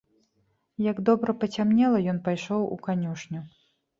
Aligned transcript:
Як 0.91 1.01
добра 1.09 1.35
пацямнела, 1.43 1.97
ён 2.13 2.21
пайшоў 2.27 2.65
у 2.77 2.79
канюшню. 2.87 3.45